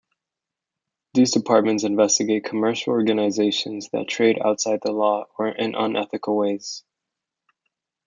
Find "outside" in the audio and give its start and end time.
4.43-4.79